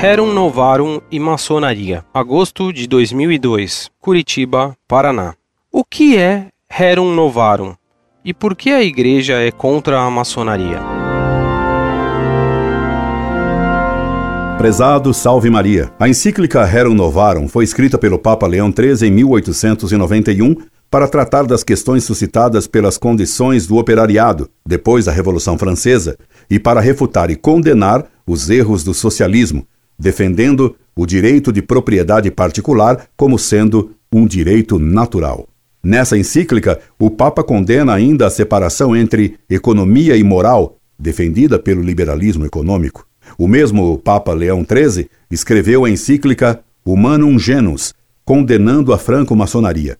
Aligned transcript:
Rerum 0.00 0.32
Novarum 0.32 1.00
e 1.10 1.18
Maçonaria, 1.18 2.04
agosto 2.14 2.72
de 2.72 2.86
2002, 2.86 3.90
Curitiba, 4.00 4.76
Paraná. 4.86 5.34
O 5.72 5.84
que 5.84 6.16
é 6.16 6.50
Rerum 6.70 7.12
Novarum 7.12 7.74
e 8.24 8.32
por 8.32 8.54
que 8.54 8.70
a 8.70 8.80
igreja 8.80 9.40
é 9.40 9.50
contra 9.50 10.00
a 10.00 10.08
maçonaria? 10.08 10.78
Prezado 14.56 15.12
Salve 15.12 15.50
Maria. 15.50 15.90
A 15.98 16.08
encíclica 16.08 16.64
Rerum 16.64 16.94
Novarum 16.94 17.48
foi 17.48 17.64
escrita 17.64 17.98
pelo 17.98 18.20
Papa 18.20 18.46
Leão 18.46 18.72
XIII 18.72 19.08
em 19.08 19.10
1891 19.10 20.58
para 20.88 21.08
tratar 21.08 21.44
das 21.44 21.64
questões 21.64 22.04
suscitadas 22.04 22.68
pelas 22.68 22.96
condições 22.96 23.66
do 23.66 23.76
operariado 23.76 24.48
depois 24.64 25.06
da 25.06 25.12
Revolução 25.12 25.58
Francesa 25.58 26.16
e 26.48 26.56
para 26.56 26.80
refutar 26.80 27.32
e 27.32 27.36
condenar 27.36 28.06
os 28.24 28.48
erros 28.48 28.84
do 28.84 28.94
socialismo, 28.94 29.66
defendendo 29.98 30.76
o 30.94 31.06
direito 31.06 31.52
de 31.52 31.62
propriedade 31.62 32.30
particular 32.30 33.06
como 33.16 33.38
sendo 33.38 33.92
um 34.12 34.26
direito 34.26 34.78
natural. 34.78 35.48
Nessa 35.82 36.18
encíclica, 36.18 36.80
o 36.98 37.10
Papa 37.10 37.42
condena 37.42 37.94
ainda 37.94 38.26
a 38.26 38.30
separação 38.30 38.96
entre 38.96 39.36
economia 39.48 40.16
e 40.16 40.22
moral, 40.22 40.76
defendida 40.98 41.58
pelo 41.58 41.82
liberalismo 41.82 42.44
econômico. 42.44 43.06
O 43.38 43.46
mesmo 43.46 43.98
Papa 43.98 44.32
Leão 44.32 44.64
XIII 44.64 45.08
escreveu 45.30 45.84
a 45.84 45.90
encíclica 45.90 46.60
Humanum 46.84 47.38
Genus, 47.38 47.94
condenando 48.24 48.92
a 48.92 48.98
franco-maçonaria. 48.98 49.98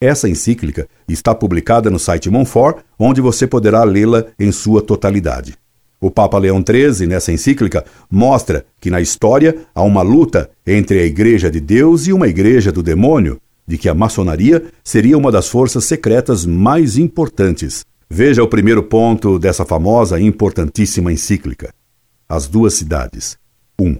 Essa 0.00 0.28
encíclica 0.28 0.88
está 1.06 1.32
publicada 1.34 1.88
no 1.88 1.98
site 1.98 2.28
Monfort, 2.28 2.78
onde 2.98 3.20
você 3.20 3.46
poderá 3.46 3.84
lê-la 3.84 4.26
em 4.38 4.50
sua 4.50 4.82
totalidade. 4.82 5.54
O 6.02 6.10
Papa 6.10 6.36
Leão 6.36 6.60
XIII, 6.60 7.06
nessa 7.06 7.30
encíclica, 7.30 7.84
mostra 8.10 8.66
que 8.80 8.90
na 8.90 9.00
história 9.00 9.56
há 9.72 9.84
uma 9.84 10.02
luta 10.02 10.50
entre 10.66 10.98
a 10.98 11.06
Igreja 11.06 11.48
de 11.48 11.60
Deus 11.60 12.08
e 12.08 12.12
uma 12.12 12.26
Igreja 12.26 12.72
do 12.72 12.82
demônio, 12.82 13.40
de 13.64 13.78
que 13.78 13.88
a 13.88 13.94
maçonaria 13.94 14.64
seria 14.82 15.16
uma 15.16 15.30
das 15.30 15.48
forças 15.48 15.84
secretas 15.84 16.44
mais 16.44 16.98
importantes. 16.98 17.84
Veja 18.10 18.42
o 18.42 18.48
primeiro 18.48 18.82
ponto 18.82 19.38
dessa 19.38 19.64
famosa 19.64 20.18
e 20.18 20.24
importantíssima 20.24 21.12
encíclica. 21.12 21.72
As 22.28 22.48
duas 22.48 22.74
cidades. 22.74 23.38
1. 23.80 23.86
Um, 23.86 23.96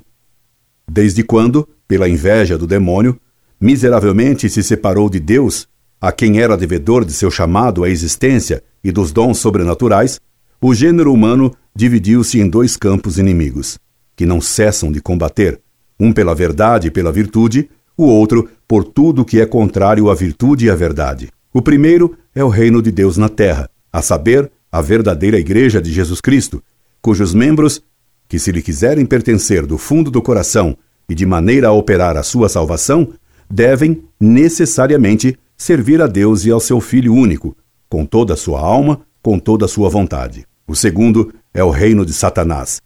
desde 0.90 1.22
quando, 1.22 1.68
pela 1.86 2.08
inveja 2.08 2.58
do 2.58 2.66
demônio, 2.66 3.16
miseravelmente 3.60 4.50
se 4.50 4.64
separou 4.64 5.08
de 5.08 5.20
Deus, 5.20 5.68
a 6.00 6.10
quem 6.10 6.40
era 6.40 6.56
devedor 6.56 7.04
de 7.04 7.12
seu 7.12 7.30
chamado 7.30 7.84
à 7.84 7.88
existência 7.88 8.60
e 8.82 8.90
dos 8.90 9.12
dons 9.12 9.38
sobrenaturais, 9.38 10.20
o 10.64 10.72
gênero 10.72 11.12
humano 11.12 11.52
dividiu-se 11.74 12.38
em 12.38 12.48
dois 12.48 12.76
campos 12.76 13.18
inimigos, 13.18 13.80
que 14.14 14.24
não 14.24 14.40
cessam 14.40 14.92
de 14.92 15.00
combater, 15.00 15.60
um 15.98 16.12
pela 16.12 16.36
verdade 16.36 16.86
e 16.86 16.90
pela 16.90 17.10
virtude, 17.10 17.68
o 17.96 18.04
outro 18.04 18.48
por 18.68 18.84
tudo 18.84 19.24
que 19.24 19.40
é 19.40 19.44
contrário 19.44 20.08
à 20.08 20.14
virtude 20.14 20.66
e 20.66 20.70
à 20.70 20.74
verdade. 20.76 21.30
O 21.52 21.60
primeiro 21.60 22.16
é 22.32 22.44
o 22.44 22.48
reino 22.48 22.80
de 22.80 22.92
Deus 22.92 23.16
na 23.16 23.28
terra, 23.28 23.68
a 23.92 24.00
saber, 24.00 24.50
a 24.70 24.80
verdadeira 24.80 25.36
Igreja 25.36 25.82
de 25.82 25.92
Jesus 25.92 26.20
Cristo, 26.20 26.62
cujos 27.02 27.34
membros, 27.34 27.82
que 28.28 28.38
se 28.38 28.52
lhe 28.52 28.62
quiserem 28.62 29.04
pertencer 29.04 29.66
do 29.66 29.76
fundo 29.76 30.12
do 30.12 30.22
coração 30.22 30.76
e 31.08 31.14
de 31.14 31.26
maneira 31.26 31.68
a 31.68 31.72
operar 31.72 32.16
a 32.16 32.22
sua 32.22 32.48
salvação, 32.48 33.12
devem 33.50 34.04
necessariamente 34.20 35.36
servir 35.56 36.00
a 36.00 36.06
Deus 36.06 36.44
e 36.44 36.52
ao 36.52 36.60
seu 36.60 36.80
Filho 36.80 37.12
único, 37.12 37.56
com 37.88 38.06
toda 38.06 38.34
a 38.34 38.36
sua 38.36 38.60
alma, 38.60 39.00
com 39.20 39.40
toda 39.40 39.64
a 39.64 39.68
sua 39.68 39.90
vontade. 39.90 40.46
O 40.72 40.74
segundo 40.74 41.34
é 41.52 41.62
o 41.62 41.68
reino 41.68 42.02
de 42.02 42.14
Satanás. 42.14 42.80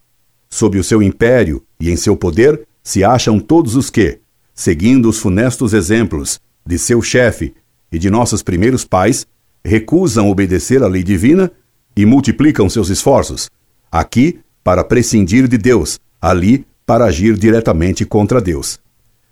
Sob 0.51 0.77
o 0.77 0.83
seu 0.83 1.01
império 1.01 1.63
e 1.79 1.89
em 1.89 1.95
seu 1.95 2.17
poder 2.17 2.67
se 2.83 3.05
acham 3.05 3.39
todos 3.39 3.77
os 3.77 3.91
que, 3.91 4.19
seguindo 4.53 5.09
os 5.09 5.21
funestos 5.21 5.73
exemplos 5.73 6.41
de 6.67 6.81
seu 6.81 7.01
chefe 7.01 7.55
e 7.93 7.97
de 7.97 8.11
nossos 8.11 8.43
primeiros 8.43 8.85
pais, 8.85 9.25
recusam 9.65 10.29
obedecer 10.29 10.83
à 10.83 10.89
lei 10.89 11.05
divina 11.05 11.49
e 11.97 12.05
multiplicam 12.05 12.69
seus 12.69 12.89
esforços, 12.89 13.49
aqui 13.89 14.41
para 14.65 14.83
prescindir 14.83 15.47
de 15.47 15.57
Deus, 15.57 16.01
ali 16.21 16.67
para 16.85 17.05
agir 17.05 17.39
diretamente 17.39 18.05
contra 18.05 18.41
Deus. 18.41 18.81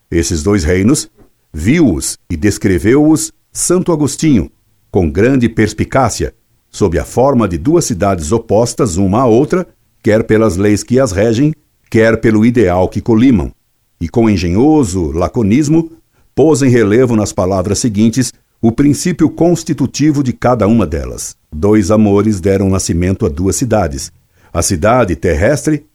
Esses 0.09 0.45
dois 0.45 0.63
reinos 0.63 1.11
viu-os 1.53 2.17
e 2.31 2.37
descreveu-os 2.37 3.33
Santo 3.51 3.91
Agostinho, 3.91 4.49
com 4.93 5.11
grande 5.11 5.49
perspicácia, 5.49 6.33
sob 6.75 6.99
a 6.99 7.05
forma 7.05 7.47
de 7.47 7.57
duas 7.57 7.85
cidades 7.85 8.33
opostas 8.33 8.97
uma 8.97 9.21
à 9.21 9.27
outra, 9.27 9.65
quer 10.03 10.25
pelas 10.25 10.57
leis 10.57 10.83
que 10.83 10.99
as 10.99 11.13
regem, 11.13 11.55
quer 11.89 12.21
pelo 12.21 12.45
ideal 12.45 12.89
que 12.89 13.01
colimam, 13.01 13.53
e 14.01 14.09
com 14.09 14.29
engenhoso 14.29 15.13
laconismo 15.13 15.93
pôs 16.35 16.63
em 16.63 16.69
relevo 16.69 17.15
nas 17.15 17.33
palavras 17.33 17.79
seguintes 17.79 18.33
o 18.61 18.73
princípio 18.73 19.31
constitutivo 19.31 20.21
de 20.21 20.33
cada 20.33 20.67
uma 20.67 20.85
delas. 20.85 21.37
Dois 21.55 21.93
amores 21.93 22.41
deram 22.41 22.69
nascimento 22.69 23.25
a 23.25 23.29
duas 23.29 23.55
cidades. 23.55 24.11
A 24.53 24.61
cidade 24.61 25.15
terrestre 25.15 25.87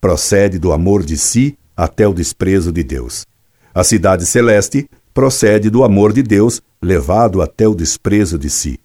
procede 0.00 0.60
do 0.60 0.70
amor 0.70 1.02
de 1.02 1.16
si 1.16 1.58
até 1.76 2.06
o 2.06 2.14
desprezo 2.14 2.70
de 2.70 2.84
Deus. 2.84 3.26
A 3.74 3.82
cidade 3.82 4.24
celeste 4.26 4.88
procede 5.12 5.68
do 5.68 5.82
amor 5.82 6.12
de 6.12 6.22
Deus 6.22 6.62
levado 6.80 7.42
até 7.42 7.66
o 7.66 7.74
desprezo 7.74 8.38
de 8.38 8.48
si. 8.48 8.78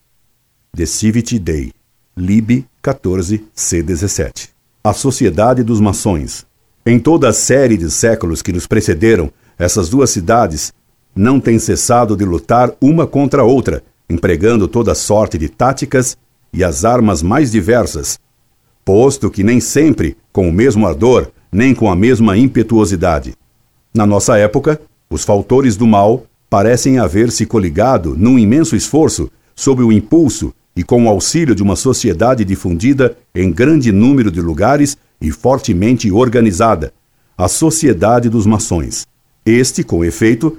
De 0.76 0.86
Civit 0.86 1.40
Dei, 1.40 1.72
Lib 2.18 2.66
14, 2.82 3.46
C 3.54 3.82
17. 3.82 4.50
A 4.84 4.92
Sociedade 4.92 5.64
dos 5.64 5.80
Maçons. 5.80 6.46
Em 6.86 7.00
toda 7.00 7.30
a 7.30 7.34
série 7.34 7.78
de 7.78 7.90
séculos 7.90 8.42
que 8.42 8.52
nos 8.52 8.68
precederam, 8.68 9.32
essas 9.58 9.88
duas 9.88 10.10
cidades 10.10 10.74
não 11.16 11.40
têm 11.40 11.60
cessado 11.60 12.18
de 12.18 12.26
lutar 12.26 12.74
uma 12.82 13.08
contra 13.08 13.42
a 13.42 13.46
outra, 13.46 13.86
empregando 14.10 14.68
toda 14.68 14.94
sorte 14.94 15.38
de 15.38 15.48
táticas 15.48 16.18
e 16.52 16.62
as 16.62 16.84
armas 16.84 17.24
mais 17.24 17.54
diversas, 17.54 18.20
posto 18.84 19.32
que 19.32 19.46
nem 19.46 19.62
sempre 19.62 20.18
com 20.34 20.50
o 20.50 20.52
mesmo 20.52 20.86
ardor, 20.86 21.32
nem 21.54 21.74
com 21.74 21.90
a 21.90 21.96
mesma 21.96 22.38
impetuosidade. 22.38 23.34
Na 23.94 24.06
nossa 24.06 24.38
época, 24.38 24.82
os 25.10 25.24
faltores 25.24 25.78
do 25.78 25.88
mal 25.88 26.26
parecem 26.50 27.00
haver 27.00 27.32
se 27.32 27.46
coligado 27.46 28.14
num 28.18 28.38
imenso 28.38 28.76
esforço 28.76 29.32
sob 29.56 29.82
o 29.82 29.90
impulso 29.90 30.54
e 30.76 30.84
com 30.84 31.06
o 31.06 31.10
auxílio 31.10 31.56
de 31.56 31.64
uma 31.64 31.76
sociedade 31.76 32.44
difundida 32.44 33.18
em 33.34 33.52
grande 33.52 33.92
número 33.92 34.30
de 34.30 34.42
lugares 34.42 34.98
e 35.22 35.32
fortemente 35.32 36.12
organizada, 36.12 36.94
a 37.38 37.48
Sociedade 37.48 38.30
dos 38.30 38.46
Maçons. 38.46 39.06
Este, 39.46 39.84
com 39.84 40.04
efeito, 40.04 40.58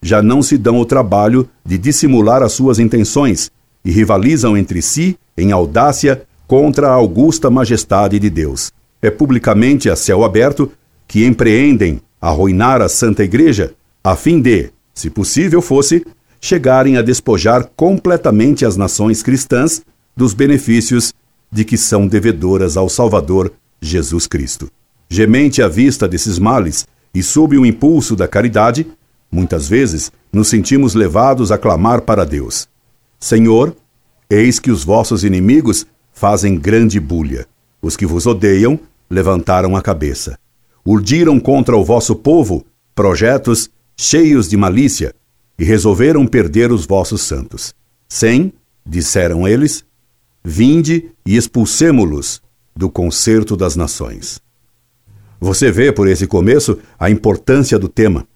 já 0.00 0.22
não 0.22 0.42
se 0.42 0.56
dão 0.56 0.78
o 0.78 0.84
trabalho 0.84 1.48
de 1.64 1.76
dissimular 1.76 2.42
as 2.42 2.52
suas 2.52 2.78
intenções 2.78 3.50
e 3.84 3.90
rivalizam 3.90 4.56
entre 4.56 4.80
si 4.80 5.18
em 5.36 5.50
audácia 5.50 6.22
contra 6.46 6.88
a 6.88 6.92
augusta 6.92 7.50
majestade 7.50 8.18
de 8.18 8.30
Deus. 8.30 8.72
É 9.02 9.10
publicamente 9.10 9.90
a 9.90 9.96
céu 9.96 10.24
aberto 10.24 10.70
que 11.06 11.24
empreendem 11.24 12.00
arruinar 12.20 12.80
a 12.80 12.88
Santa 12.88 13.24
Igreja, 13.24 13.74
a 14.02 14.16
fim 14.16 14.40
de, 14.40 14.70
se 14.94 15.08
possível 15.08 15.62
fosse, 15.62 16.04
chegarem 16.40 16.96
a 16.96 17.02
despojar 17.02 17.70
completamente 17.76 18.64
as 18.64 18.76
nações 18.76 19.22
cristãs 19.22 19.82
dos 20.16 20.34
benefícios 20.34 21.12
de 21.50 21.64
que 21.64 21.76
são 21.76 22.06
devedoras 22.06 22.76
ao 22.76 22.88
Salvador 22.88 23.52
Jesus 23.80 24.26
Cristo. 24.26 24.70
Gemente 25.08 25.62
à 25.62 25.68
vista 25.68 26.06
desses 26.06 26.38
males 26.38 26.86
e 27.14 27.22
sob 27.22 27.56
o 27.56 27.64
impulso 27.64 28.14
da 28.14 28.28
caridade, 28.28 28.86
muitas 29.30 29.68
vezes 29.68 30.12
nos 30.32 30.48
sentimos 30.48 30.94
levados 30.94 31.50
a 31.50 31.58
clamar 31.58 32.02
para 32.02 32.24
Deus: 32.24 32.68
Senhor, 33.18 33.74
eis 34.28 34.58
que 34.58 34.70
os 34.70 34.84
vossos 34.84 35.24
inimigos 35.24 35.86
fazem 36.12 36.58
grande 36.58 37.00
bulha. 37.00 37.46
Os 37.80 37.96
que 37.96 38.04
vos 38.04 38.26
odeiam 38.26 38.78
levantaram 39.08 39.76
a 39.76 39.80
cabeça. 39.80 40.38
Urdiram 40.84 41.38
contra 41.38 41.76
o 41.76 41.84
vosso 41.84 42.16
povo 42.16 42.66
projetos 42.94 43.70
cheios 43.96 44.48
de 44.48 44.56
malícia 44.56 45.14
e 45.58 45.64
resolveram 45.64 46.26
perder 46.26 46.70
os 46.70 46.86
vossos 46.86 47.22
santos. 47.22 47.74
Sem, 48.08 48.52
disseram 48.86 49.46
eles, 49.46 49.84
vinde 50.44 51.10
e 51.26 51.36
expulsemo-los 51.36 52.40
do 52.74 52.88
concerto 52.88 53.56
das 53.56 53.74
nações. 53.74 54.40
Você 55.40 55.70
vê 55.70 55.92
por 55.92 56.08
esse 56.08 56.26
começo 56.26 56.78
a 56.98 57.10
importância 57.10 57.78
do 57.78 57.88
tema. 57.88 58.26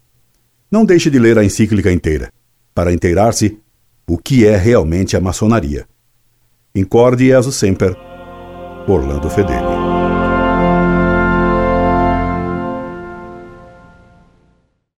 Não 0.69 0.85
deixe 0.85 1.09
de 1.09 1.19
ler 1.19 1.37
a 1.37 1.43
encíclica 1.43 1.91
inteira, 1.91 2.31
para 2.73 2.93
inteirar-se 2.93 3.57
o 4.07 4.17
que 4.17 4.45
é 4.45 4.57
realmente 4.57 5.15
a 5.15 5.21
maçonaria. 5.21 5.85
Incorde 6.75 7.29
e 7.29 7.51
sempre, 7.51 7.95
Orlando 8.87 9.29
Fedeli. 9.29 10.12